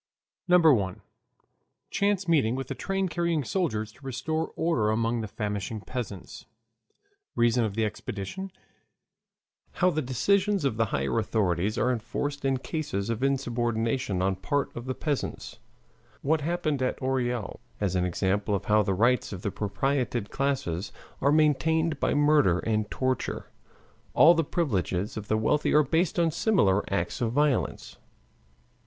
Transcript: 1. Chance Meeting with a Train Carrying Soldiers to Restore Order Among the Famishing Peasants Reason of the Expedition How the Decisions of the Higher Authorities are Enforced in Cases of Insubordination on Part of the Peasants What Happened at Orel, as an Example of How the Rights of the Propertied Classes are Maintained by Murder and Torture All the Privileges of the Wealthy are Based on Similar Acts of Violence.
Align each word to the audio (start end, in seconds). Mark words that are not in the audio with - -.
1. 0.47 1.01
Chance 1.91 2.27
Meeting 2.27 2.55
with 2.55 2.71
a 2.71 2.73
Train 2.73 3.07
Carrying 3.07 3.43
Soldiers 3.43 3.91
to 3.91 4.03
Restore 4.03 4.51
Order 4.55 4.89
Among 4.89 5.21
the 5.21 5.27
Famishing 5.27 5.79
Peasants 5.81 6.47
Reason 7.35 7.63
of 7.63 7.75
the 7.75 7.85
Expedition 7.85 8.51
How 9.73 9.91
the 9.91 10.01
Decisions 10.01 10.65
of 10.65 10.77
the 10.77 10.85
Higher 10.85 11.19
Authorities 11.19 11.77
are 11.77 11.91
Enforced 11.91 12.43
in 12.43 12.57
Cases 12.57 13.11
of 13.11 13.21
Insubordination 13.21 14.23
on 14.23 14.37
Part 14.37 14.75
of 14.75 14.85
the 14.85 14.95
Peasants 14.95 15.59
What 16.23 16.41
Happened 16.41 16.81
at 16.81 16.99
Orel, 16.99 17.59
as 17.79 17.95
an 17.95 18.03
Example 18.03 18.55
of 18.55 18.65
How 18.65 18.81
the 18.81 18.95
Rights 18.95 19.31
of 19.31 19.43
the 19.43 19.51
Propertied 19.51 20.31
Classes 20.31 20.91
are 21.21 21.31
Maintained 21.31 21.99
by 21.99 22.15
Murder 22.15 22.57
and 22.57 22.89
Torture 22.89 23.51
All 24.15 24.33
the 24.33 24.43
Privileges 24.43 25.15
of 25.15 25.27
the 25.27 25.37
Wealthy 25.37 25.75
are 25.75 25.83
Based 25.83 26.17
on 26.17 26.31
Similar 26.31 26.83
Acts 26.91 27.21
of 27.21 27.33
Violence. 27.33 27.97